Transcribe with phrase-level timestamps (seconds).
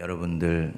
[0.00, 0.72] 여러분들,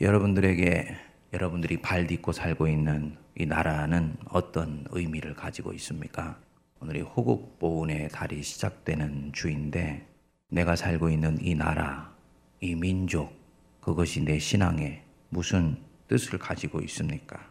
[0.00, 0.94] 여러분들에게
[1.32, 6.38] 여러분들이 발 딛고 살고 있는 이 나라는 어떤 의미를 가지고 있습니까?
[6.80, 10.06] 오늘이 호국 보훈의 달이 시작되는 주인데
[10.50, 12.14] 내가 살고 있는 이 나라,
[12.60, 13.32] 이 민족,
[13.80, 15.76] 그것이 내 신앙에 무슨
[16.06, 17.44] 뜻을 가지고 있습니까?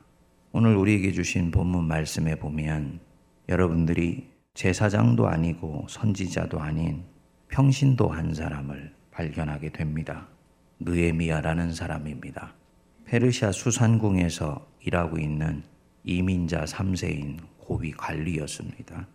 [0.53, 3.01] 오늘 우리에게 주신 본문 말씀에 보면
[3.49, 7.03] 여러분들이 제사장도 아니고 선지자도 아닌
[7.49, 10.29] 평신도 한 사람을 발견하게 됩니다.
[10.79, 12.53] 느에미아라는 사람입니다.
[13.05, 15.63] 페르시아 수산궁에서 일하고 있는
[16.03, 19.07] 이민자 3세인 고위 관리였습니다.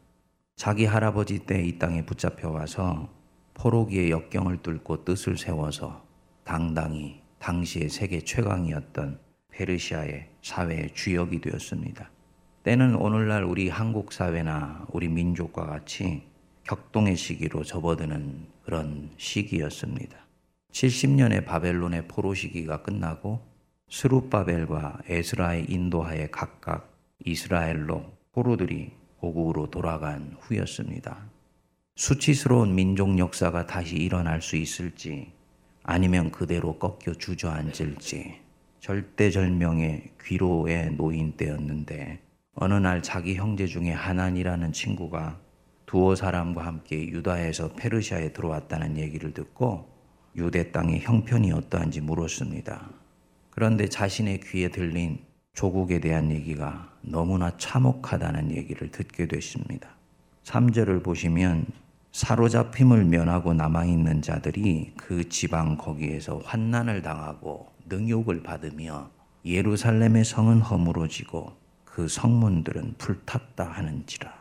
[0.57, 3.09] 자기 할아버지 때 이 땅에 붙잡혀 와서
[3.55, 6.05] 포로기의 역경을 뚫고 뜻을 세워서
[6.45, 9.19] 당당히 당시의 세계 최강이었던
[9.51, 12.11] 페르시아의 사회의 주역이 되었습니다.
[12.63, 16.25] 때는 오늘날 우리 한국 사회나 우리 민족과 같이
[16.65, 20.24] 격동의 시기로 접어드는 그런 시기였습니다.
[20.75, 23.41] 70년의 바벨론의 포로 시기가 끝나고
[23.89, 26.93] 스룹바벨과 에스라의 인도하에 각각
[27.25, 31.31] 이스라엘로 포로들이 고국으로 돌아간 후였습니다.
[31.95, 35.31] 수치스러운 민족 역사가 다시 일어날 수 있을지
[35.85, 38.41] 아니면 그대로 꺾여 주저앉을지
[38.81, 42.19] 절대절명의 귀로에 놓인 때였는데
[42.57, 45.39] 어느 날 자기 형제 중에 하난이라는 친구가
[45.87, 49.94] 두어 사람과 함께 유다에서 페르시아에 들어왔다는 얘기를 듣고
[50.37, 52.91] 유대 땅의 형편이 어떠한지 물었습니다.
[53.51, 55.19] 그런데 자신의 귀에 들린
[55.53, 59.91] 조국에 대한 얘기가 너무나 참혹하다는 얘기를 듣게 됐습니다.
[60.45, 61.67] 3절을 보시면
[62.13, 69.11] 사로잡힘을 면하고 남아있는 자들이 그 지방 거기에서 환난을 당하고 능욕을 받으며
[69.45, 71.53] 예루살렘의 성은 허물어지고
[71.85, 74.33] 그 성문들은 불탔다 하는지라.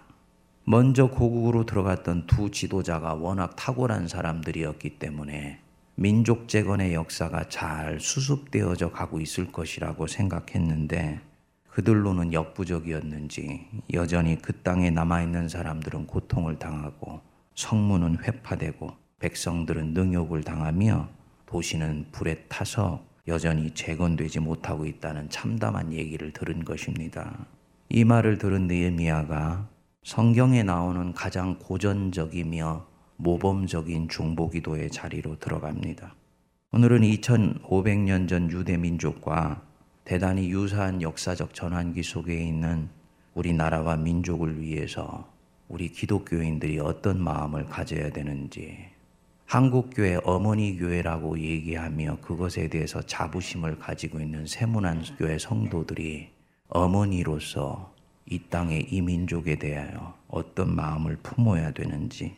[0.66, 5.60] 먼저 고국으로 들어갔던 두 지도자가 워낙 탁월한 사람들이었기 때문에
[5.96, 11.22] 민족 재건의 역사가 잘 수습되어져 가고 있을 것이라고 생각했는데
[11.70, 17.22] 그들로는 역부족이었는지 여전히 그 땅에 남아있는 사람들은 고통을 당하고
[17.56, 21.10] 성문은 회파되고 백성들은 능욕을 당하며
[21.46, 27.46] 도시는 불에 타서 여전히 재건되지 못하고 있다는 참담한 얘기를 들은 것입니다.
[27.90, 29.70] 이 말을 들은 느헤미야가
[30.04, 32.93] 성경에 나오는 가장 고전적이며
[33.24, 36.14] 모범적인 중보기도의 자리로 들어갑니다.
[36.74, 39.62] 오늘은 2500년 전 유대 민족과
[40.04, 42.90] 대단히 유사한 역사적 전환기 속에 있는
[43.34, 45.32] 우리나라와 민족을 위해서
[45.70, 48.78] 우리 기독교인들이 어떤 마음을 가져야 되는지
[49.46, 56.30] 한국교회 어머니 교회라고 얘기하며 그것에 대해서 자부심을 가지고 있는 세문안 교회 성도들이
[56.68, 57.94] 어머니로서
[58.30, 62.36] 이 땅의 이 민족에 대하여 어떤 마음을 품어야 되는지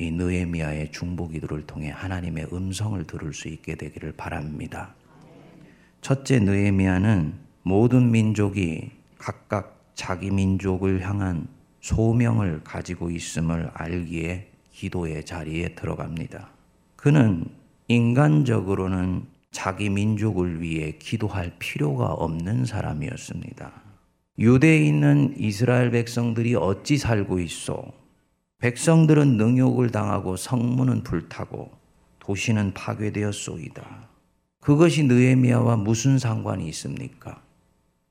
[0.00, 4.94] 이 느헤미야의 중보 기도를 통해 하나님의 음성을 들을 수 있게 되기를 바랍니다.
[6.02, 11.48] 첫째 느헤미야는 모든 민족이 각각 자기 민족을 향한
[11.80, 16.48] 소명을 가지고 있음을 알기에 기도의 자리에 들어갑니다.
[16.94, 17.46] 그는
[17.88, 23.72] 인간적으로는 자기 민족을 위해 기도할 필요가 없는 사람이었습니다.
[24.38, 27.92] 유대에 있는 이스라엘 백성들이 어찌 살고 있어?
[28.58, 31.70] 백성들은 능욕을 당하고 성문은 불타고
[32.18, 34.08] 도시는 파괴되었소이다.
[34.60, 37.40] 그것이 느헤미야와 무슨 상관이 있습니까?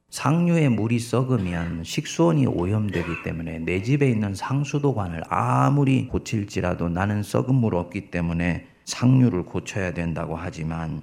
[0.10, 7.76] 상류에 물이 썩으면 식수원이 오염되기 때문에 내 집에 있는 상수도관을 아무리 고칠지라도 나는 썩은 물
[7.76, 11.02] 없기 때문에 상류를 고쳐야 된다고 하지만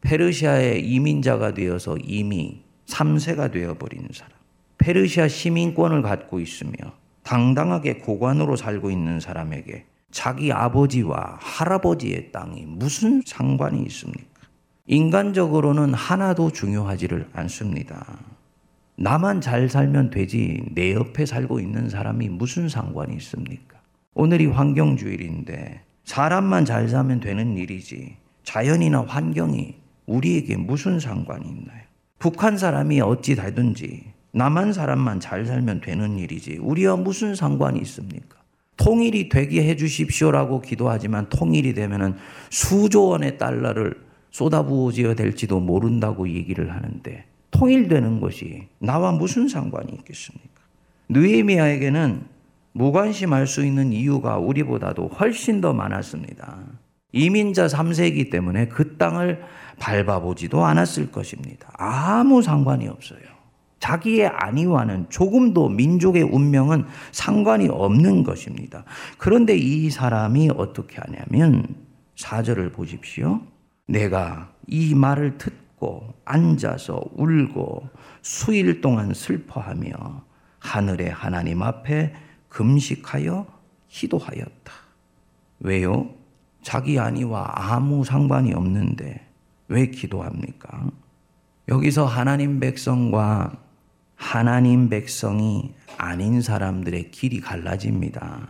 [0.00, 4.32] 페르시아의 이민자가 되어서 이미 3세가 되어버린 사람,
[4.78, 6.72] 페르시아 시민권을 갖고 있으며
[7.22, 14.28] 당당하게 고관으로 살고 있는 사람에게 자기 아버지와 할아버지의 땅이 무슨 상관이 있습니까?
[14.86, 18.18] 인간적으로는 하나도 중요하지를 않습니다.
[18.96, 23.78] 나만 잘 살면 되지 내 옆에 살고 있는 사람이 무슨 상관이 있습니까?
[24.14, 29.76] 오늘이 환경주일인데 사람만 잘 살면 되는 일이지 자연이나 환경이
[30.06, 31.82] 우리에게 무슨 상관이 있나요?
[32.18, 38.38] 북한 사람이 어찌 되든지 남한 사람만 잘 살면 되는 일이지 우리와 무슨 상관이 있습니까?
[38.76, 42.16] 통일이 되게 해 주십시오라고 기도하지만 통일이 되면은
[42.48, 43.94] 수조 원의 달러를
[44.30, 50.60] 쏟아부어져야 될지도 모른다고 얘기를 하는데 통일되는 것이 나와 무슨 상관이 있겠습니까?
[51.10, 52.22] 느헤미야에게는
[52.72, 56.58] 무관심할 수 있는 이유가 우리보다도 훨씬 더 많았습니다.
[57.12, 59.42] 이민자 3세기 때문에 그 땅을
[59.80, 61.70] 밟아보지도 않았을 것입니다.
[61.74, 63.29] 아무 상관이 없어요.
[63.80, 68.84] 자기의 안위와는 조금도 민족의 운명은 상관이 없는 것입니다.
[69.18, 71.66] 그런데 이 사람이 어떻게 하냐면
[72.16, 73.40] 4절을 보십시오.
[73.88, 77.88] 내가 이 말을 듣고 앉아서 울고
[78.22, 79.90] 수일 동안 슬퍼하며
[80.58, 82.12] 하늘의 하나님 앞에
[82.50, 83.46] 금식하여
[83.88, 84.72] 기도하였다.
[85.60, 86.10] 왜요?
[86.62, 89.26] 자기 아니와 아무 상관이 없는데
[89.68, 90.90] 왜 기도합니까?
[91.68, 93.52] 여기서 하나님 백성과
[94.20, 98.46] 하나님 백성이 아닌 사람들의 길이 갈라집니다.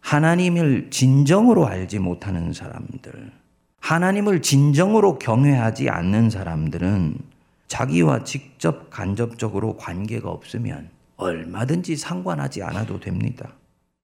[0.00, 3.30] 하나님을 진정으로 알지 못하는 사람들,
[3.78, 7.14] 하나님을 진정으로 경외하지 않는 사람들은
[7.68, 13.52] 자기와 직접 간접적으로 관계가 없으면 얼마든지 상관하지 않아도 됩니다.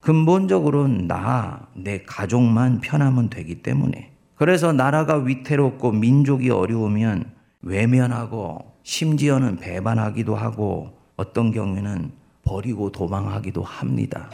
[0.00, 4.12] 근본적으로는 나, 내 가족만 편하면 되기 때문에.
[4.36, 7.24] 그래서 나라가 위태롭고 민족이 어려우면
[7.62, 12.12] 외면하고 심지어는 배반하기도 하고 어떤 경우에는
[12.44, 14.30] 버리고 도망하기도 합니다.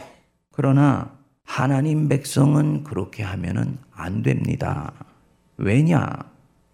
[0.51, 1.11] 그러나
[1.43, 4.93] 하나님 백성은 그렇게 하면은 안 됩니다.
[5.57, 6.07] 왜냐?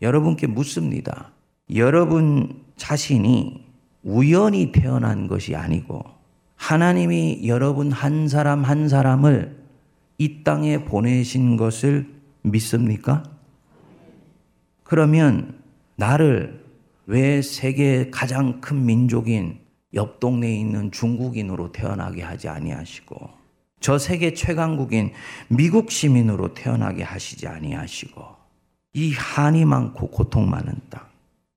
[0.01, 1.31] 여러분께 묻습니다.
[1.73, 3.65] 여러분 자신이
[4.03, 6.03] 우연히 태어난 것이 아니고
[6.57, 9.57] 하나님이 여러분 한 사람 한 사람을
[10.17, 12.11] 이 땅에 보내신 것을
[12.41, 13.23] 믿습니까?
[14.83, 15.55] 그러면
[15.95, 16.68] 나를
[17.09, 19.57] 왜 세계 가장 큰 민족인
[19.95, 23.29] 옆 동네에 있는 중국인으로 태어나게 하지 아니하시고
[23.79, 25.13] 저 세계 최강국인
[25.47, 28.21] 미국 시민으로 태어나게 하시지 아니하시고
[28.93, 31.01] 이 한이 많고 고통 많은 땅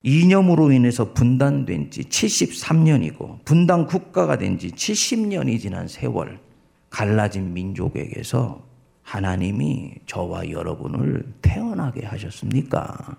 [0.02, 6.40] 이념으로 인해서 분단된 지 73년이고 분단 국가가 된 지 70년이 지난 세월
[6.88, 8.66] 갈라진 민족에게서
[9.02, 13.18] 하나님이 저와 여러분을 태어나게 하셨습니까?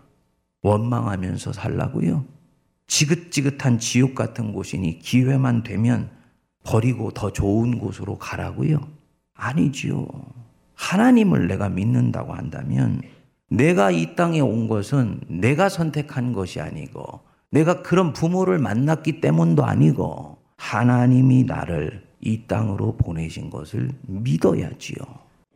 [0.63, 2.25] 원망하면서 살라고요?
[2.87, 6.09] 지긋지긋한 지옥 같은 곳이니 기회만 되면
[6.63, 8.79] 버리고 더 좋은 곳으로 가라고요?
[9.35, 10.07] 아니지요.
[10.73, 13.01] 하나님을 내가 믿는다고 한다면
[13.49, 17.21] 내가 이 땅에 온 것은 내가 선택한 것이 아니고
[17.51, 24.97] 내가 그런 부모를 만났기 때문도 아니고 하나님이 나를 이 땅으로 보내신 것을 믿어야지요.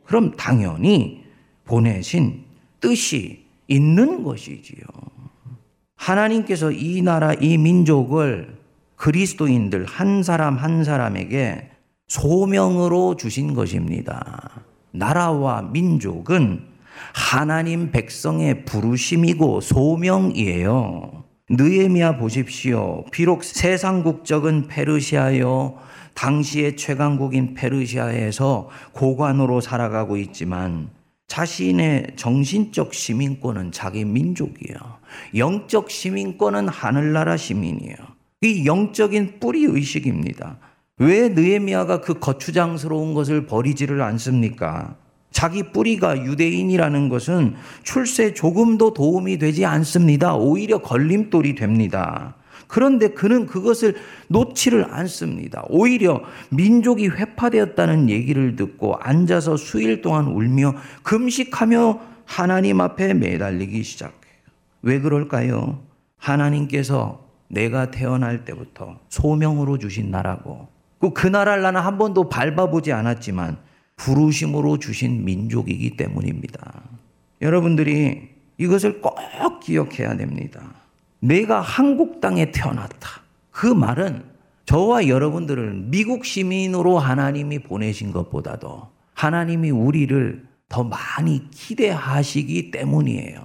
[0.04, 1.24] 그럼 당연히
[1.64, 2.44] 보내신
[2.80, 4.86] 뜻이 있는 것이지요.
[5.96, 8.58] 하나님께서 이 나라, 이 민족을
[8.96, 11.70] 그리스도인들 한 사람 한 사람에게
[12.08, 14.64] 소명으로 주신 것입니다.
[14.92, 16.66] 나라와 민족은
[17.14, 21.24] 하나님 백성의 부르심이고 소명이에요.
[21.50, 23.06] 느에미아 보십시오.
[23.12, 25.76] 비록 세상 국적은 페르시아요.
[26.14, 30.90] 당시의 최강국인 페르시아에서 고관으로 살아가고 있지만
[31.28, 34.78] 자신의 정신적 시민권은 자기 민족이에요.
[35.36, 37.96] 영적 시민권은 하늘나라 시민이에요.
[38.42, 40.58] 이 영적인 뿌리 의식입니다.
[41.00, 44.96] 왜 느에미아가 그 거추장스러운 것을 버리지를 않습니까?
[45.32, 50.36] 자기 뿌리가 유대인이라는 것은 출세 조금도 도움이 되지 않습니다.
[50.36, 52.36] 오히려 걸림돌이 됩니다.
[52.68, 53.96] 그런데 그는 그것을
[54.28, 55.64] 놓지를 않습니다.
[55.70, 64.18] 오히려 민족이 회파되었다는 얘기를 듣고 앉아서 수일 동안 울며 금식하며 하나님 앞에 매달리기 시작해요.
[64.82, 65.84] 왜 그럴까요?
[66.18, 70.68] 하나님께서 내가 태어날 때부터 소명으로 주신 나라고
[71.14, 73.58] 그 나라를 나는 한 번도 밟아보지 않았지만
[73.96, 76.82] 부르심으로 주신 민족이기 때문입니다.
[77.42, 79.18] 여러분들이 이것을 꼭
[79.62, 80.87] 기억해야 됩니다.
[81.20, 83.22] 내가 한국 땅에 태어났다.
[83.52, 84.24] 그 말은
[84.66, 93.42] 저와 여러분들을 미국 시민으로 하나님이 보내신 것보다도 하나님이 우리를 더 많이 기대하시기 때문이에요.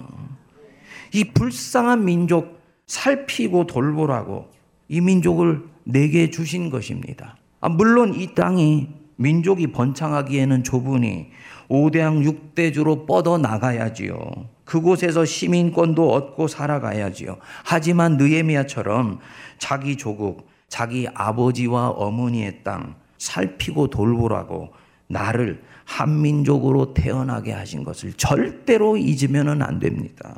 [1.14, 4.50] 이 불쌍한 민족 살피고 돌보라고
[4.88, 7.36] 이 민족을 내게 주신 것입니다.
[7.60, 11.28] 아, 물론 이 땅이 민족이 번창하기에는 좁으니
[11.68, 14.18] 5대양 6대주로 뻗어 나가야지요.
[14.64, 17.36] 그곳에서 시민권도 얻고 살아가야지요.
[17.64, 19.18] 하지만 느에미아처럼
[19.58, 24.70] 자기 조국, 자기 아버지와 어머니의 땅 살피고 돌보라고
[25.08, 30.34] 나를 한민족으로 태어나게 하신 것을 절대로 잊으면 안 됩니다.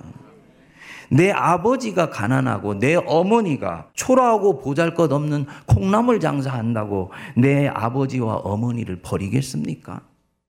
[1.11, 10.00] 내 아버지가 가난하고 내 어머니가 초라하고 보잘 것 없는 콩나물 장사한다고 내 아버지와 어머니를 버리겠습니까?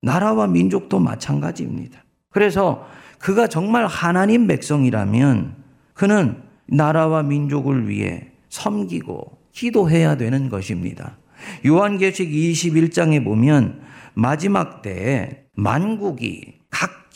[0.02, 2.04] 나라와 민족도 마찬가지입니다.
[2.30, 2.88] 그래서
[3.26, 5.56] 그가 정말 하나님 백성이라면
[5.96, 11.18] 그는 나라와 민족을 위해 섬기고 기도해야 되는 것입니다.
[11.66, 13.82] 요한계시록 21장에 보면
[14.14, 16.55] 마지막 때에 만국이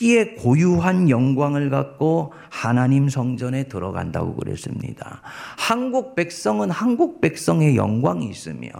[0.00, 5.20] 각기의 고유한 영광을 갖고 하나님 성전에 들어간다고 그랬습니다.
[5.58, 8.70] 한국 백성은 한국 백성의 영광이 있으며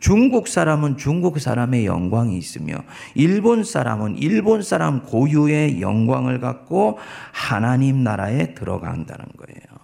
[0.00, 2.76] 중국 사람은 중국 사람의 영광이 있으며
[3.14, 6.98] 일본 사람은 일본 사람 고유의 영광을 갖고
[7.32, 9.80] 하나님 나라에 들어간다는 거예요.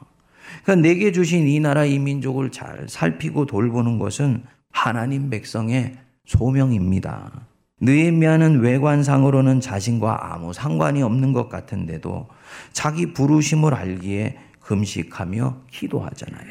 [0.64, 7.55] 그러니까 내게 주신 이 나라 이 민족을 잘 살피고 돌보는 것은 하나님 백성의 소명입니다.
[7.80, 12.28] 느헤미야는 외관상으로는 자신과 아무 상관이 없는 것 같은데도
[12.72, 16.46] 자기 부르심을 알기에 금식하며 기도하잖아요.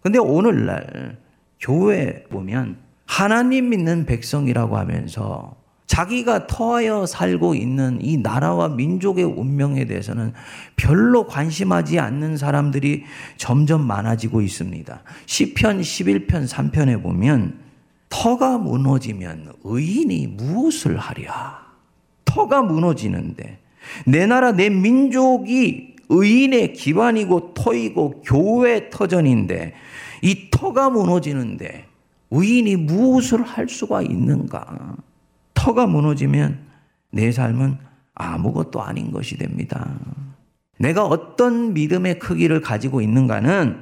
[0.00, 1.18] 근데 오늘날
[1.58, 2.76] 교회 보면
[3.06, 10.32] 하나님 믿는 백성이라고 하면서 자기가 터하여 살고 있는 이 나라와 민족의 운명에 대해서는
[10.76, 13.04] 별로 관심하지 않는 사람들이
[13.36, 15.02] 점점 많아지고 있습니다.
[15.26, 17.65] 시편 11편 3편에 보면
[18.08, 21.66] 터가 무너지면 의인이 무엇을 하랴?
[22.24, 23.60] 터가 무너지는데
[24.06, 29.74] 내 나라 내 민족이 의인의 기반이고 터이고 교회 터전인데
[30.22, 31.86] 이 터가 무너지는데
[32.30, 34.96] 의인이 무엇을 할 수가 있는가?
[35.54, 36.66] 터가 무너지면
[37.10, 37.78] 내 삶은
[38.14, 39.98] 아무것도 아닌 것이 됩니다.
[40.78, 43.80] 내가 어떤 믿음의 크기를 가지고 있는가는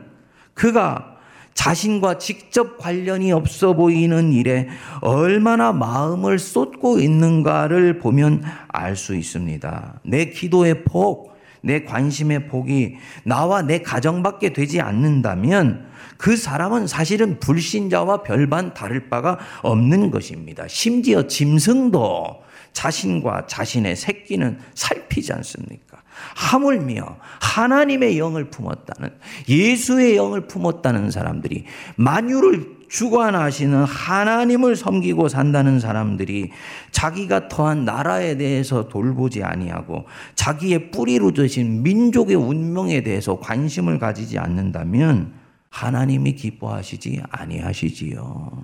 [0.55, 1.14] 그가
[1.55, 4.69] 자신과 직접 관련이 없어 보이는 일에
[5.01, 10.01] 얼마나 마음을 쏟고 있는가를 보면 알 수 있습니다.
[10.05, 18.23] 내 기도의 폭, 내 관심의 폭이 나와 내 가정밖에 되지 않는다면 그 사람은 사실은 불신자와
[18.23, 20.67] 별반 다를 바가 없는 것입니다.
[20.69, 22.43] 심지어 짐승도
[22.73, 25.94] 자신과 자신의 새끼는 살피지 않습니까?
[26.37, 29.11] 하물며 하나님의 영을 품었다는
[29.49, 31.65] 예수의 영을 품었다는 사람들이
[31.97, 36.51] 만유를 주관하시는 하나님을 섬기고 산다는 사람들이
[36.93, 40.05] 자기가 터한 나라에 대해서 돌보지 아니하고
[40.37, 45.33] 자기의 뿌리로 드신 민족의 운명에 대해서 관심을 가지지 않는다면
[45.71, 48.63] 하나님이 기뻐하시지 아니하시지요.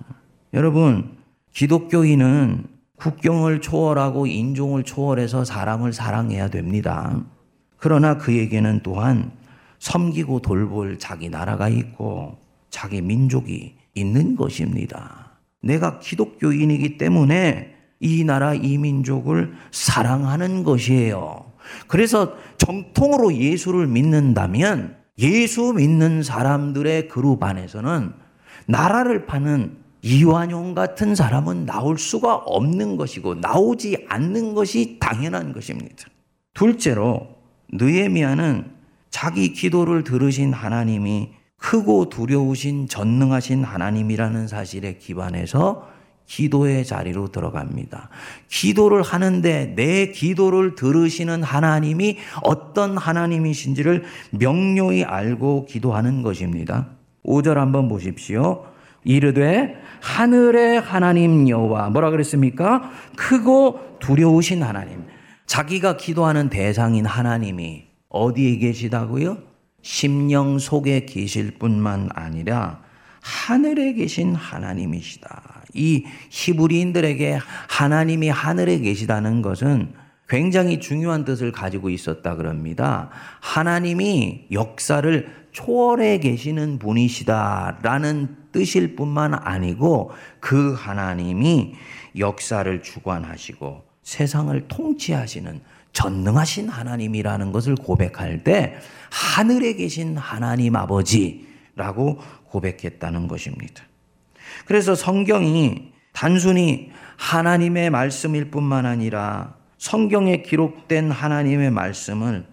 [0.54, 1.16] 여러분,
[1.52, 2.66] 기독교인은
[2.96, 7.20] 국경을 초월하고 인종을 초월해서 사람을 사랑해야 됩니다.
[7.80, 9.32] 그러나 그에게는 또한
[9.78, 15.38] 섬기고 돌볼 자기 나라가 있고 자기 민족이 있는 것입니다.
[15.62, 21.50] 내가 기독교인이기 때문에 이 나라 이 민족을 사랑하는 것이에요.
[21.86, 28.12] 그래서 정통으로 예수를 믿는다면 예수 믿는 사람들의 그룹 안에서는
[28.66, 36.06] 나라를 파는 이완용 같은 사람은 나올 수가 없는 것이고 나오지 않는 것이 당연한 것입니다.
[36.54, 37.39] 둘째로
[37.72, 38.70] 느에미아는
[39.10, 45.88] 자기 기도를 들으신 하나님이 크고 두려우신 전능하신 하나님이라는 사실에 기반해서
[46.26, 48.08] 기도의 자리로 들어갑니다.
[48.48, 56.86] 기도를 하는데 내 기도를 들으시는 하나님이 어떤 하나님이신지를 명료히 알고 기도하는 것입니다.
[57.24, 58.64] 5절 한번 보십시오.
[59.02, 62.90] 이르되 하늘의 하나님 여호와 뭐라 그랬습니까?
[63.16, 65.04] 크고 두려우신 하나님.
[65.50, 69.38] 자기가 기도하는 대상인 하나님이 어디에 계시다고요?
[69.82, 72.84] 심령 속에 계실 뿐만 아니라
[73.20, 75.64] 하늘에 계신 하나님이시다.
[75.74, 79.92] 이 히브리인들에게 하나님이 하늘에 계시다는 것은
[80.28, 83.10] 굉장히 중요한 뜻을 가지고 있었다 그럽니다.
[83.40, 91.74] 하나님이 역사를 초월해 계시는 분이시다라는 뜻일 뿐만 아니고 그 하나님이
[92.16, 95.60] 역사를 주관하시고 세상을 통치하시는
[95.92, 98.74] 전능하신 하나님이라는 것을 고백할 때
[99.08, 103.84] 하늘에 계신 하나님 아버지라고 고백했다는 것입니다.
[104.64, 112.44] 그래서 성경이 단순히 하나님의 말씀일 뿐만 아니라 성경에 기록된 하나님의 말씀을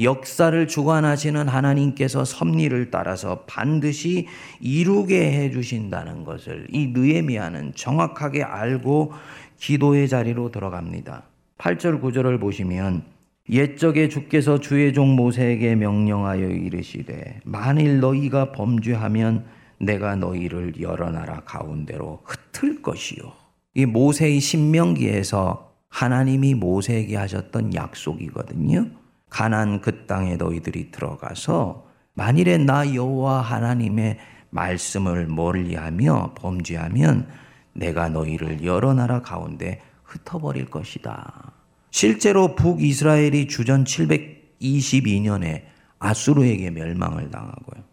[0.00, 4.28] 역사를 주관하시는 하나님께서 섭리를 따라서 반드시
[4.60, 9.14] 이루게 해 주신다는 것을 이 느헤미야는 정확하게 알고
[9.58, 11.24] 기도의 자리로 들어갑니다.
[11.58, 13.02] 8절 9절을 보시면
[13.48, 19.44] 옛적에 주께서 주의 종 모세에게 명령하여 이르시되 만일 너희가 범죄하면
[19.78, 23.32] 내가 너희를 여러 나라 가운데로 흩을 것이요.
[23.74, 28.86] 이 모세의 신명기에서 하나님이 모세에게 하셨던 약속이거든요.
[29.28, 34.18] 가난 그 땅에 너희들이 들어가서 만일에 나 여호와 하나님의
[34.50, 37.28] 말씀을 멀리하며 범죄하면
[37.76, 41.52] 내가 너희를 여러 나라 가운데 흩어버릴 것이다.
[41.90, 45.62] 실제로 북이스라엘이 주전 722년에
[45.98, 47.84] 아수르에게 멸망을 당하고요.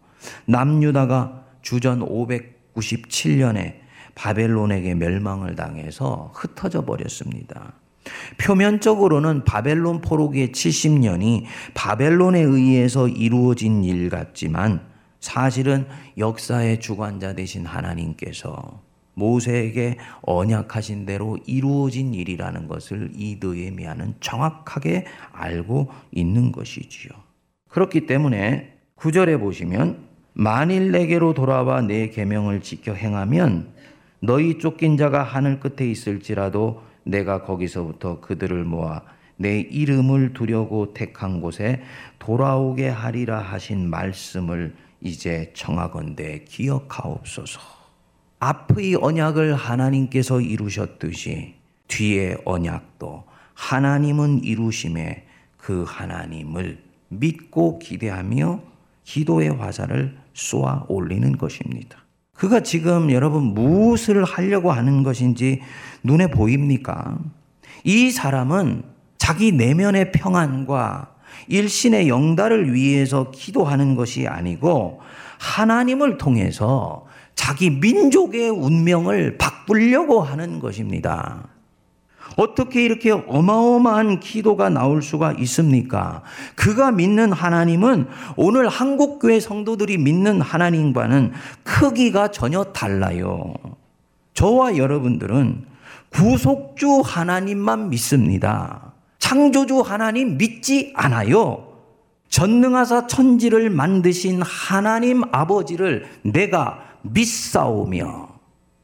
[0.46, 3.76] 남유다가 주전 597년에
[4.14, 7.72] 바벨론에게 멸망을 당해서 흩어져 버렸습니다.
[8.38, 14.86] 표면적으로는 바벨론 포로기의 70년이 바벨론에 의해서 이루어진 일 같지만
[15.20, 15.86] 사실은
[16.18, 18.82] 역사의 주관자 되신 하나님께서
[19.14, 27.12] 모세에게 언약하신 대로 이루어진 일이라는 것을 이 느헤미야는 정확하게 알고 있는 것이지요.
[27.68, 33.72] 그렇기 때문에 구절에 보시면 만일 내게로 돌아와 내 계명을 지켜 행하면
[34.20, 39.02] 너희 쫓긴 자가 하늘 끝에 있을지라도 내가 거기서부터 그들을 모아
[39.36, 41.82] 내 이름을 두려고 택한 곳에
[42.18, 47.73] 돌아오게 하리라 하신 말씀을 이제 청하건대 기억하옵소서.
[48.44, 51.54] 앞의 언약을 하나님께서 이루셨듯이
[51.88, 53.24] 뒤의 언약도
[53.54, 55.24] 하나님은 이루심에
[55.56, 58.60] 그 하나님을 믿고 기대하며
[59.04, 61.96] 기도의 화살을 쏘아 올리는 것입니다.
[62.34, 65.62] 그가 지금 여러분 무엇을 하려고 하는 것인지
[66.02, 67.16] 눈에 보입니까?
[67.82, 68.82] 이 사람은
[69.16, 71.14] 자기 내면의 평안과
[71.48, 75.00] 일신의 영달을 위해서 기도하는 것이 아니고
[75.38, 81.48] 하나님을 통해서 자기 민족의 운명을 바꾸려고 하는 것입니다.
[82.36, 86.22] 어떻게 이렇게 어마어마한 기도가 나올 수가 있습니까?
[86.56, 93.54] 그가 믿는 하나님은 오늘 한국교회 성도들이 믿는 하나님과는 크기가 전혀 달라요.
[94.34, 95.64] 저와 여러분들은
[96.10, 98.92] 구속주 하나님만 믿습니다.
[99.18, 101.68] 창조주 하나님 믿지 않아요.
[102.28, 108.28] 전능하사 천지를 만드신 하나님 아버지를 내가 믿사오며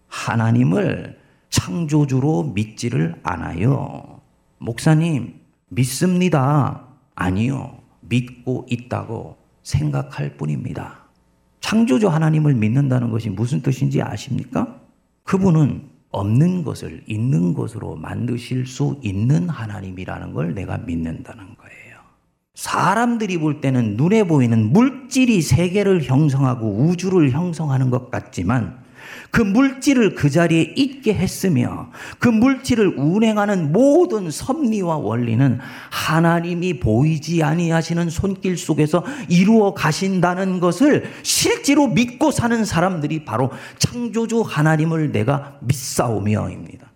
[0.08, 4.20] 하나님을 창조주로 믿지를 않아요.
[4.58, 5.34] 목사님,
[5.68, 6.86] 믿습니다.
[7.14, 7.78] 아니요.
[8.00, 11.04] 믿고 있다고 생각할 뿐입니다.
[11.60, 14.80] 창조주 하나님을 믿는다는 것이 무슨 뜻인지 아십니까?
[15.24, 21.89] 그분은 없는 것을 있는 것으로 만드실 수 있는 하나님이라는 걸 내가 믿는다는 거예요.
[22.54, 28.78] 사람들이 볼 때는 눈에 보이는 물질이 세계를 형성하고 우주를 형성하는 것 같지만
[29.30, 35.58] 그 물질을 그 자리에 있게 했으며 그 물질을 운행하는 모든 섭리와 원리는
[35.90, 45.12] 하나님이 보이지 아니하시는 손길 속에서 이루어 가신다는 것을 실제로 믿고 사는 사람들이 바로 창조주 하나님을
[45.12, 46.89] 내가 믿사오며입니다.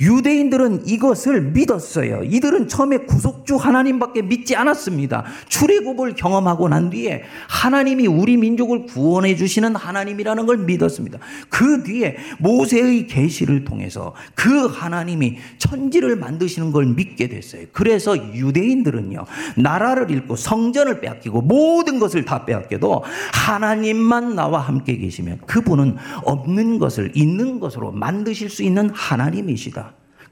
[0.00, 2.22] 유대인들은 이것을 믿었어요.
[2.24, 5.24] 이들은 처음에 구속주 하나님밖에 믿지 않았습니다.
[5.48, 11.18] 출애굽을 경험하고 난 뒤에 하나님이 우리 민족을 구원해 주시는 하나님이라는 걸 믿었습니다.
[11.48, 17.66] 그 뒤에 모세의 계시를 통해서 그 하나님이 천지를 만드시는 걸 믿게 됐어요.
[17.72, 19.24] 그래서 유대인들은요.
[19.56, 27.12] 나라를 잃고 성전을 빼앗기고 모든 것을 다 빼앗겨도 하나님만 나와 함께 계시면 그분은 없는 것을
[27.14, 29.87] 있는 것으로 만드실 수 있는 하나님이시다.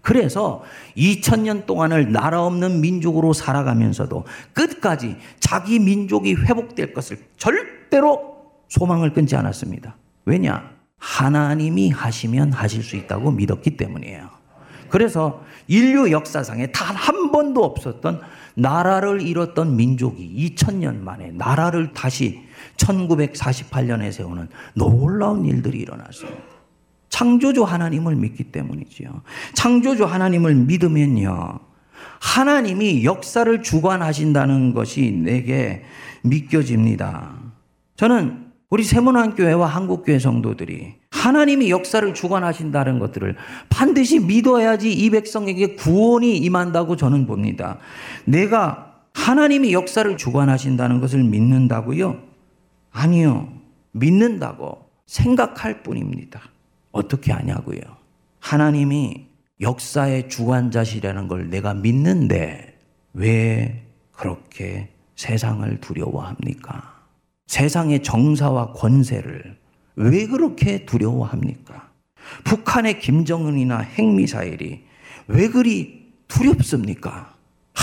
[0.07, 0.63] 그래서
[0.97, 8.37] 2000년 동안을 나라 없는 민족으로 살아가면서도 끝까지 자기 민족이 회복될 것을 절대로
[8.69, 9.97] 소망을 끊지 않았습니다.
[10.25, 10.71] 왜냐?
[10.99, 14.31] 하나님이 하시면 하실 수 있다고 믿었기 때문이에요.
[14.91, 18.21] 그래서 인류 역사상에 단 한 번도 없었던
[18.55, 22.45] 나라를 잃었던 민족이 2000년 만에 나라를 다시
[22.77, 26.56] 1948년에 세우는 놀라운 일들이 일어났습니다.
[27.09, 29.23] 창조주 하나님을 믿기 때문이지요.
[29.55, 31.61] 창조주 하나님을 믿으면요.
[32.21, 35.85] 하나님이 역사를 주관하신다는 것이 내게
[36.23, 37.35] 믿겨집니다.
[37.97, 43.37] 저는 우리 세문안교회와 한국교회 성도들이 하나님이 역사를 주관하신다는 것들을
[43.69, 47.79] 반드시 믿어야지 이 백성에게 구원이 임한다고 저는 봅니다.
[48.25, 52.21] 내가 하나님이 역사를 주관하신다는 것을 믿는다고요?
[52.93, 53.53] 아니요.
[53.93, 56.43] 믿는다고 생각할 뿐입니다.
[56.97, 57.81] 어떻게 하냐고요.
[58.41, 59.27] 하나님이
[59.61, 62.79] 역사의 주관자시라는 걸 내가 믿는데
[63.13, 66.97] 왜 그렇게 세상을 두려워합니까?
[67.47, 69.57] 세상의 정사와 권세를
[69.97, 71.91] 왜 그렇게 두려워합니까?
[72.45, 74.85] 북한의 김정은이나 핵미사일이
[75.29, 77.36] 왜 그리 두렵습니까?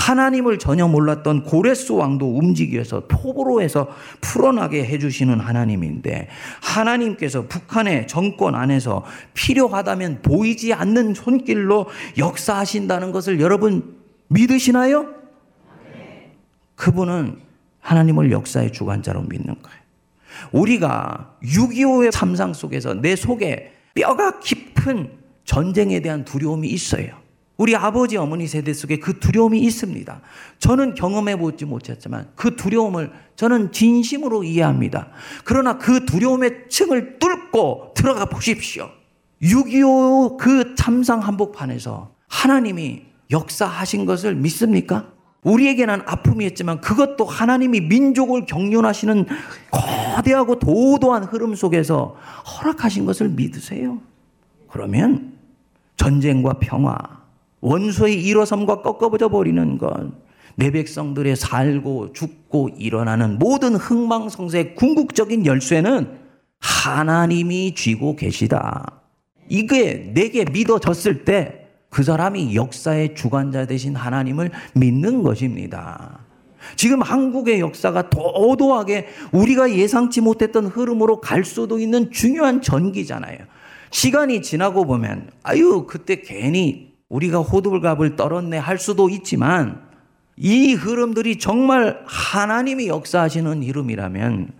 [0.03, 3.87] 하나님을 전혀 몰랐던 고레스 왕도 움직여서 포로에서
[4.19, 6.27] 풀어나게 해주시는 하나님인데
[6.61, 11.87] 하나님께서 북한의 정권 안에서 필요하다면 보이지 않는 손길로
[12.17, 13.95] 역사하신다는 것을 여러분
[14.27, 15.07] 믿으시나요?
[16.75, 17.37] 그분은
[17.79, 19.79] 하나님을 역사의 주관자로 믿는 거예요.
[20.51, 25.11] 우리가 6.25의 참상 속에서 내 속에 뼈가 깊은
[25.45, 27.22] 전쟁에 대한 두려움이 있어요.
[27.57, 30.21] 우리 아버지 어머니 세대 속에 그 두려움이 있습니다.
[30.57, 35.09] 저는 경험해 보지 못했지만 그 두려움을 저는 진심으로 이해합니다.
[35.43, 38.89] 그러나 그 두려움의 층을 뚫고 들어가 보십시오.
[39.41, 45.09] 6.25 그 참상 한복판에서 하나님이 역사하신 것을 믿습니까?
[45.43, 49.25] 우리에게는 아픔이었지만 그것도 하나님이 민족을 경륜하시는
[49.69, 53.99] 거대하고 도도한 흐름 속에서 허락하신 것을 믿으세요.
[54.69, 55.33] 그러면
[55.97, 56.97] 전쟁과 평화,
[57.63, 60.11] 원수의 일어섬과 꺾어버져 버리는 것,
[60.55, 66.19] 내 백성들의 살고 죽고 일어나는 모든 흥망성쇠의 궁극적인 열쇠는
[66.59, 69.01] 하나님이 쥐고 계시다.
[69.49, 76.25] 이게 내게 믿어졌을 때 그 사람이 역사의 주관자 되신 하나님을 믿는 것입니다.
[76.75, 83.37] 지금 한국의 역사가 도도하게 우리가 예상치 못했던 흐름으로 갈 수도 있는 중요한 전기잖아요.
[83.91, 89.81] 시간이 지나고 보면, 아유, 그때 괜히 우리가 호들갑을 떨었네 할 수도 있지만,
[90.35, 94.51] 이 흐름들이 정말 하나님이 역사하시는 흐름이라면,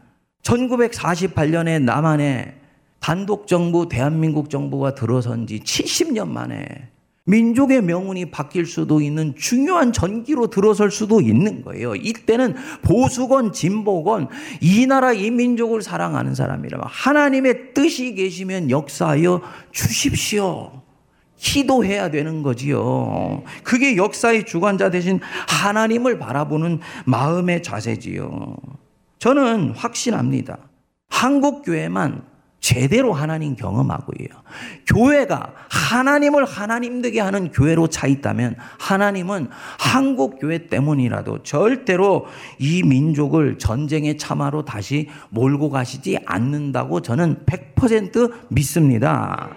[0.44, 2.56] 1948년에 남한에
[3.00, 6.90] 단독 정부, 대한민국 정부가 들어선 지 70년 만에
[7.26, 11.96] 민족의 명운이 바뀔 수도 있는 중요한 전기로 들어설 수도 있는 거예요.
[11.96, 14.28] 이때는 보수건, 진보건,
[14.62, 20.83] 이 나라, 이 민족을 사랑하는 사람이라면 하나님의 뜻이 계시면 역사하여 주십시오.
[21.44, 23.44] 기도해야 되는 거지요.
[23.64, 28.56] 그게 역사의 주관자 대신 하나님을 바라보는 마음의 자세지요.
[29.20, 30.58] 저는 확신합니다.
[31.10, 32.24] 한국 교회만
[32.64, 34.26] 제대로 하나님 경험하고요.
[34.88, 42.26] 교회가 하나님을 하나님 되게 하는 교회로 차 있다면 하나님은 한국 교회 때문이라도 절대로
[42.60, 49.50] 이 민족을 전쟁의 참화로 다시 몰고 가시지 않는다고 저는 100% 믿습니다.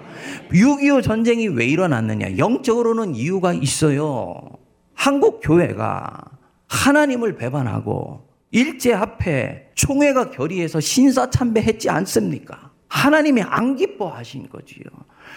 [0.51, 2.38] 6.25 전쟁이 왜 일어났느냐?
[2.38, 4.35] 영적으로는 이유가 있어요.
[4.95, 6.25] 한국 교회가
[6.66, 12.66] 하나님을 배반하고 일제 앞에 총회가 결의해서 신사참배했지 않습니까?
[12.88, 14.85] 하나님이 안 기뻐하신 거지요.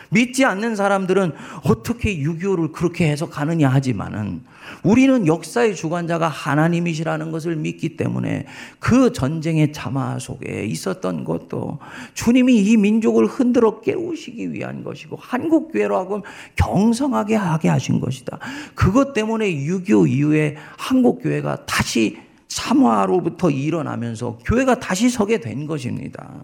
[0.09, 1.33] 믿지 않는 사람들은
[1.65, 4.41] 어떻게 6.25를 그렇게 해석하느냐 하지만은
[4.83, 8.45] 우리는 역사의 주관자가 하나님이시라는 것을 믿기 때문에
[8.79, 11.79] 그 전쟁의 자마 속에 있었던 것도
[12.13, 16.23] 주님이 이 민족을 흔들어 깨우시기 위한 것이고 한국 교회로 하고
[16.55, 18.39] 경성하게 하게 하신 것이다.
[18.75, 26.41] 그것 때문에 6.25 이후에 한국 교회가 다시 참화로부터 일어나면서 교회가 다시 서게 된 것입니다.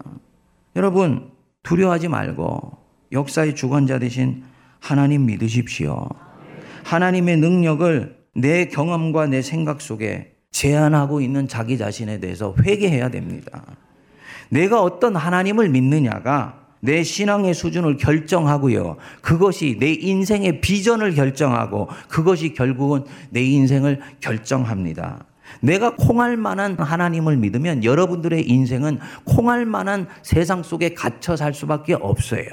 [0.76, 1.32] 여러분,
[1.64, 2.78] 두려워하지 말고
[3.12, 4.44] 역사의 주관자 되신
[4.80, 6.08] 하나님 믿으십시오.
[6.84, 13.64] 하나님의 능력을 내 경험과 내 생각 속에 제한하고 있는 자기 자신에 대해서 회개해야 됩니다.
[14.50, 18.98] 내가 어떤 하나님을 믿느냐가 내 신앙의 수준을 결정하고요.
[19.22, 25.26] 그것이 내 인생의 비전을 결정하고 그것이 결국은 내 인생을 결정합니다.
[25.62, 32.46] 내가 콩할 만한 하나님을 믿으면 여러분들의 인생은 콩할 만한 세상 속에 갇혀 살 수밖에 없어요.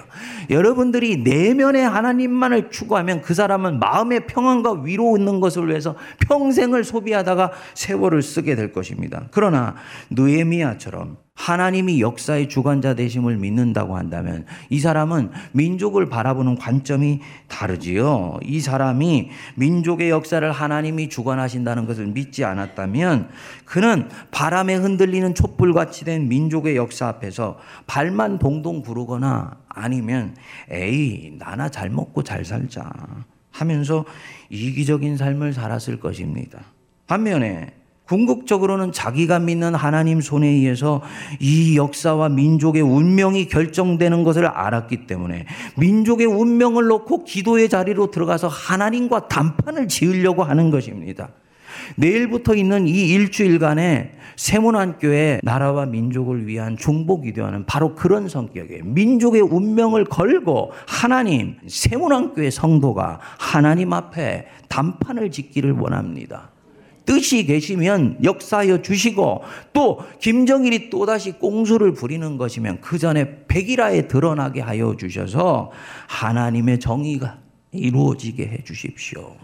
[0.50, 5.96] 여러분들이 내면의 하나님만을 추구하면 그 사람은 마음의 평안과 위로 있는 것을 위해서
[6.28, 9.28] 평생을 소비하다가 세월을 쓰게 될 것입니다.
[9.30, 9.74] 그러나
[10.10, 18.38] 느에미아처럼 하나님이 역사의 주관자 되심을 믿는다고 한다면 이 사람은 민족을 바라보는 관점이 다르지요.
[18.44, 23.30] 이 사람이 민족의 역사를 하나님이 주관하신다는 것을 믿지 않았다면
[23.64, 30.36] 그는 바람에 흔들리는 촛불같이 된 민족의 역사 앞에서 발만 동동 구르거나 아니면
[30.70, 32.88] 에이 나나 잘 먹고 잘 살자
[33.50, 34.04] 하면서
[34.48, 36.60] 이기적인 삶을 살았을 것입니다.
[37.08, 37.81] 반면에
[38.12, 41.00] 궁극적으로는 자기가 믿는 하나님 손에 의해서
[41.40, 45.46] 이 역사와 민족의 운명이 결정되는 것을 알았기 때문에
[45.78, 51.30] 민족의 운명을 놓고 기도의 자리로 들어가서 하나님과 담판을 지으려고 하는 것입니다.
[51.96, 58.84] 내일부터 있는 이 일주일간에 세문안교회 나라와 민족을 위한 중보 기도하는 바로 그런 성격이에요.
[58.84, 66.51] 민족의 운명을 걸고 하나님, 세문안교회 성도가 하나님 앞에 담판을 짓기를 원합니다.
[67.04, 74.96] 뜻이 계시면 역사하여 주시고 또 김정일이 또다시 꽁수를 부리는 것이면 그 전에 백일하에 드러나게 하여
[74.96, 75.70] 주셔서
[76.08, 77.38] 하나님의 정의가
[77.72, 79.34] 이루어지게 해 주십시오.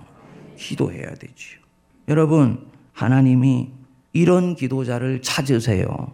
[0.57, 1.59] 기도해야 되지요.
[2.09, 3.71] 여러분, 하나님이
[4.13, 6.13] 이런 기도자를 찾으세요.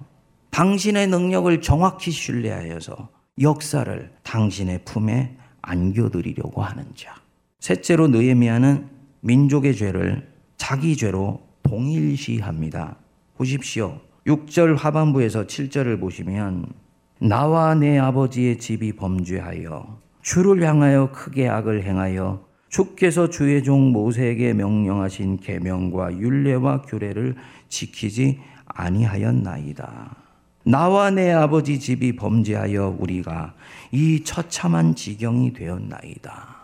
[0.51, 3.09] 당신의 능력을 정확히 신뢰하여서
[3.41, 7.15] 역사를 당신의 품에 안겨드리려고 하는 자.
[7.61, 8.89] 셋째로 느헤미야는
[9.21, 12.97] 민족의 죄를 자기 죄로 동일시합니다.
[13.37, 14.01] 보십시오.
[14.27, 16.67] 6절 하반부에서 7절을 보시면
[17.21, 25.39] 나와 내 아버지의 집이 범죄하여 주를 향하여 크게 악을 행하여 주께서 주의 종 모세에게 명령하신
[25.39, 27.37] 계명과 율례와 규례를
[27.69, 30.17] 지키지 아니하였나이다.
[30.67, 33.55] 나와 내 아버지 집이 범죄하여 우리가
[33.93, 36.57] 이 처참한 지경이 되었나이다.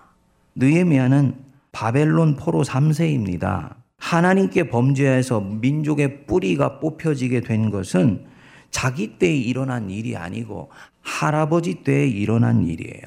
[0.57, 1.35] 느헤미야는
[1.70, 3.80] 바벨론 포로 3세입니다.
[4.01, 8.27] 하나님께 범죄해서 민족의 뿌리가 뽑혀지게 된 것은
[8.71, 10.71] 자기 때에 일어난 일이 아니고
[11.03, 13.03] 할아버지 때에 일어난 일이에요.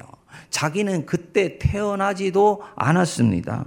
[0.50, 3.66] 자기는 그때 태어나지도 않았습니다.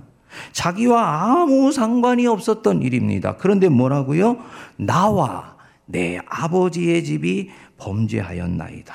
[0.54, 3.36] 자기와 아무 상관이 없었던 일입니다.
[3.38, 4.38] 그런데 뭐라고요?
[4.78, 8.94] 나와 내 아버지의 집이 범죄하였나이다.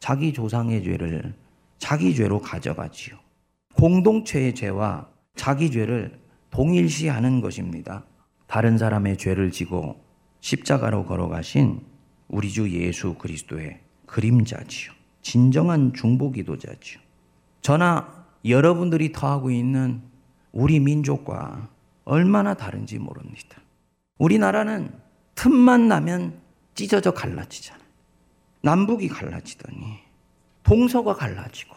[0.00, 1.34] 자기 조상의 죄를
[1.78, 3.16] 자기 죄로 가져가지요.
[3.74, 6.21] 공동체의 죄와 자기 죄를
[6.52, 8.04] 동일시하는 것입니다.
[8.46, 10.04] 다른 사람의 죄를 지고
[10.40, 11.80] 십자가로 걸어가신
[12.28, 14.92] 우리 주 예수 그리스도의 그림자지요.
[15.22, 17.00] 진정한 중보기도자지요.
[17.62, 20.02] 저나 여러분들이 터하고 있는
[20.52, 21.70] 우리 민족과
[22.04, 23.60] 얼마나 다른지 모릅니다.
[24.18, 24.92] 우리나라는
[25.34, 26.38] 틈만 나면
[26.74, 27.82] 찢어져 갈라지잖아요.
[28.62, 30.00] 남북이 갈라지더니
[30.62, 31.74] 동서가 갈라지고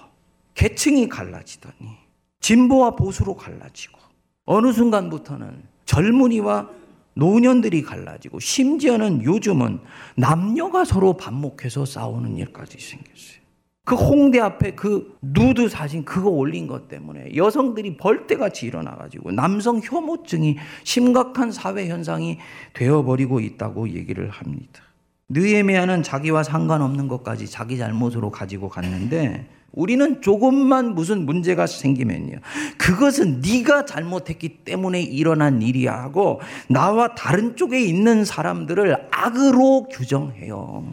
[0.55, 1.97] 계층이 갈라지더니
[2.41, 4.04] 진보와 보수로 갈라지고
[4.45, 6.69] 어느 순간부터는 젊은이와
[7.15, 9.79] 노년들이 갈라지고 심지어는 요즘은
[10.15, 13.45] 남녀가 서로 반목해서 싸우는 일까지 생겼어요.
[13.86, 20.58] 그 홍대 앞에 그 누드 사진 그거 올린 것 때문에 여성들이 벌떼같이 일어나가지고 남성 혐오증이
[20.84, 22.39] 심각한 사회 현상이
[22.73, 24.81] 되어버리고 있다고 얘기를 합니다.
[25.29, 32.39] 느에미아는 자기와 상관없는 것까지 자기 잘못으로 가지고 갔는데 우리는 조금만 무슨 문제가 생기면요.
[32.77, 40.85] 그것은 네가 잘못했기 때문에 일어난 일이야 하고 나와 다른 쪽에 있는 사람들을 악으로 규정해요.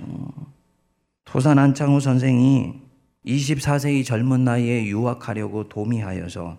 [1.25, 2.75] 토산 안창호 선생이
[3.25, 6.59] 24세의 젊은 나이에 유학하려고 도미하여서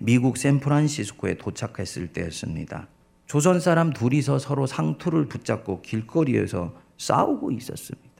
[0.00, 2.88] 미국 샌프란시스코에 도착했을 때였습니다.
[3.26, 8.11] 조선 사람 둘이서 서로 상투를 붙잡고 길거리에서 싸우고 있었습니다.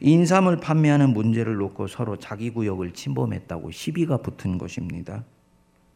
[0.00, 5.24] 인삼을 판매하는 문제를 놓고 서로 자기 구역을 침범했다고 시비가 붙은 것입니다.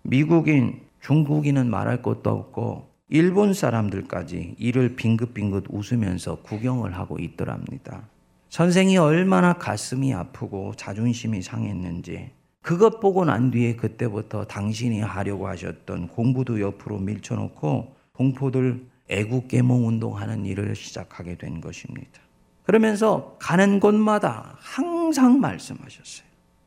[0.02, 8.08] 미국인, 중국인은 말할 것도 없고 일본 사람들까지 이를 빙긋빙긋 웃으면서 구경을 하고 있더랍니다.
[8.48, 12.30] 선생이 얼마나 가슴이 아프고 자존심이 상했는지
[12.62, 20.46] 그것 보고 난 뒤에 그때부터 당신이 하려고 하셨던 공부도 옆으로 밀쳐놓고 공포들 애국 계몽 운동하는
[20.46, 22.23] 일을 시작하게 된 것입니다.
[22.64, 26.26] 그러면서 가는 곳마다 항상 말씀하셨어요.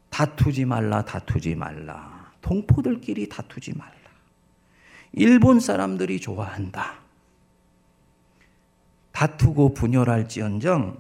[0.10, 2.31] 다투지 말라, 다투지 말라.
[2.41, 3.91] 동포들끼리 다투지 말라.
[5.12, 6.99] 일본 사람들이 좋아한다.
[9.12, 10.97] 다투고 분열할지언정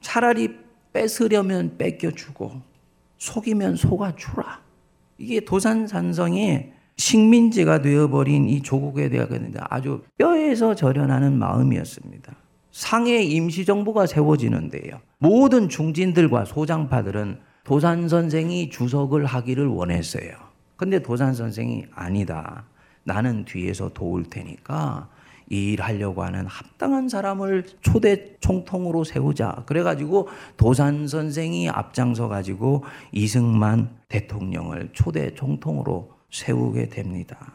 [0.00, 0.56] 차라리
[0.92, 2.62] 뺏으려면 뺏겨주고
[3.18, 4.60] 속이면 속아주라.
[5.18, 12.34] 이게 도산산성의 식민지가 되어버린 이 조국에 대한 아주 뼈에서 절연하는 마음이었습니다.
[12.72, 15.00] 상해 임시정부가 세워지는데요.
[15.18, 20.32] 모든 중진들과 소장파들은 도산 선생이 주석을 하기를 원했어요.
[20.76, 22.64] 근데 도산 선생이 아니다.
[23.04, 25.08] 나는 뒤에서 도울 테니까
[25.50, 29.64] 이 일하려고 하는 합당한 사람을 초대 총통으로 세우자.
[29.66, 37.52] 그래가지고 도산 선생이 앞장서 가지고 이승만 대통령을 초대 총통으로 세우게 됩니다.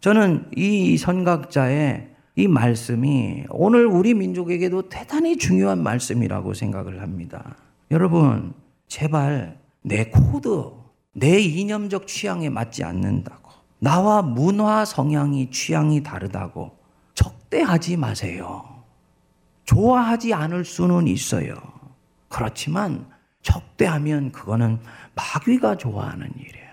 [0.00, 2.08] 저는 이 선각자의
[2.38, 7.56] 이 말씀이 오늘 우리 민족에게도 대단히 중요한 말씀이라고 생각을 합니다.
[7.90, 8.54] 여러분,
[8.86, 10.70] 제발 내 코드,
[11.14, 16.78] 내 이념적 취향에 맞지 않는다고, 나와 문화 성향이 취향이 다르다고
[17.14, 18.84] 적대하지 마세요.
[19.64, 21.56] 좋아하지 않을 수는 있어요.
[22.28, 23.04] 그렇지만
[23.42, 24.78] 적대하면 그거는
[25.16, 26.67] 마귀가 좋아하는 일이에요.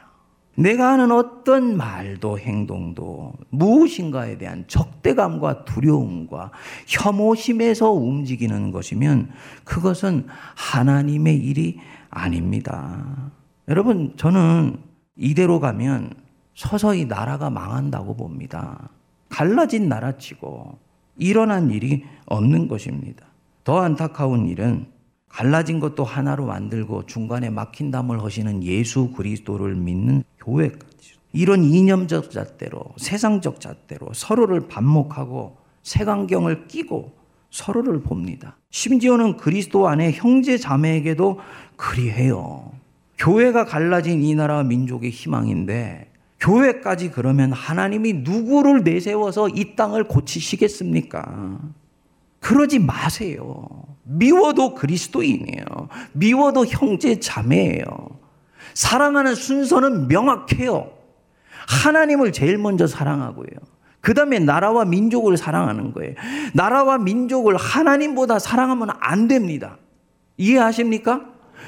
[0.55, 6.51] 내가 하는 어떤 말도 행동도 무엇인가에 대한 적대감과 두려움과
[6.87, 9.29] 혐오심에서 움직이는 것이면
[9.65, 13.31] 그것은 하나님의 일이 아닙니다.
[13.67, 14.77] 여러분, 저는
[15.17, 16.13] 이대로 가면
[16.55, 18.89] 서서히 나라가 망한다고 봅니다.
[19.29, 20.77] 갈라진 나라치고
[21.17, 23.25] 일어난 일이 없는 것입니다.
[23.65, 24.85] 더 안타까운 일은
[25.35, 32.85] 갈라진 것도 하나로 만들고 중간에 막힌 담을 하시는 예수 그리스도를 믿는 교회까지 이런 이념적 잣대로
[32.95, 37.11] 세상적 잣대로 서로를 반목하고 색안경을 끼고
[37.51, 38.55] 서로를 봅니다.
[38.69, 41.41] 심지어는 그리스도 안에 형제 자매에게도
[41.75, 42.71] 그리해요.
[43.17, 51.59] 교회가 갈라진 이 나라 민족의 희망인데 교회까지 그러면 하나님이 누구를 내세워서 이 땅을 고치시겠습니까?
[52.39, 53.67] 그러지 마세요.
[54.05, 55.65] 미워도 그리스도인이에요.
[56.13, 57.85] 미워도 형제 자매예요.
[58.73, 60.91] 사랑하는 순서는 명확해요.
[61.67, 63.47] 하나님을 제일 먼저 사랑하고요.
[64.01, 66.13] 그 다음에 나라와 민족을 사랑하는 거예요.
[66.53, 69.77] 나라와 민족을 하나님보다 사랑하면 안 됩니다.
[70.37, 71.21] 이해하십니까?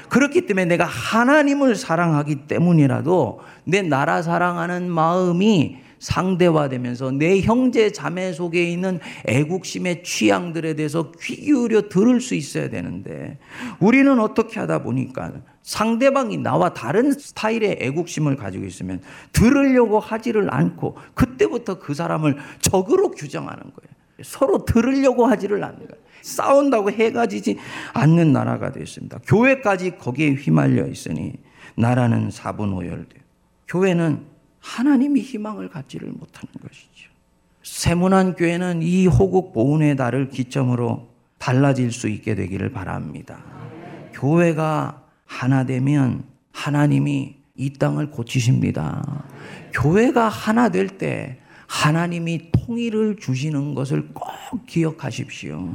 [0.08, 8.64] 그렇기 때문에 내가 하나님을 사랑하기 때문이라도 내 나라 사랑하는 마음이 상대화되면서 내 형제 자매 속에
[8.64, 13.38] 있는 애국심의 취향들에 대해서 귀 기울여 들을 수 있어야 되는데
[13.80, 15.32] 우리는 어떻게 하다 보니까
[15.62, 19.00] 상대방이 나와 다른 스타일의 애국심을 가지고 있으면
[19.32, 23.88] 들으려고 하지를 않고 그때부터 그 사람을 적으로 규정하는 거예요.
[24.22, 26.02] 서로 들으려고 하지를 않는 거예요.
[26.22, 27.56] 싸운다고 해가 지지
[27.94, 29.20] 않는 나라가 되었습니다.
[29.26, 31.32] 교회까지 거기에 휘말려 있으니
[31.76, 33.22] 나라는 사분오열돼요.
[33.68, 37.10] 교회는 하나님이 희망을 갖지를 못하는 것이죠.
[37.62, 43.42] 세문안 교회는 이 호국 보훈의 달을 기점으로 달라질 수 있게 되기를 바랍니다.
[44.12, 49.24] 교회가 하나 되면 하나님이 이 땅을 고치십니다.
[49.72, 54.24] 교회가 하나 될 때 하나님이 통일을 주시는 것을 꼭
[54.66, 55.68] 기억하십시오.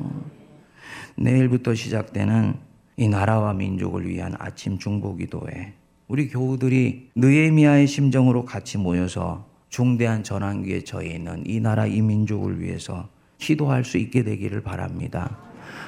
[1.15, 2.55] 내일부터 시작되는
[2.97, 5.73] 이 나라와 민족을 위한 아침 중보 기도회
[6.07, 13.09] 우리 교우들이 느헤미야의 심정으로 같이 모여서 중대한 전환기에 처해 있는 이 나라 이 민족을 위해서
[13.37, 15.37] 기도할 수 있게 되기를 바랍니다.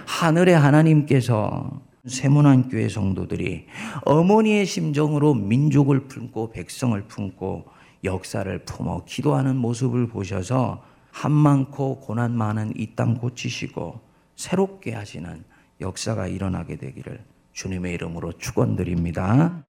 [0.07, 3.65] 하늘의 하나님께서 세문안 교회 성도들이
[4.05, 7.65] 어머니의 심정으로 민족을 품고 백성을 품고
[8.03, 13.99] 역사를 품어 기도하는 모습을 보셔서 한 많고 고난 많은 이 땅 고치시고
[14.35, 15.43] 새롭게 하시는
[15.81, 17.23] 역사가 일어나게 되기를
[17.53, 19.65] 주님의 이름으로 축원드립니다.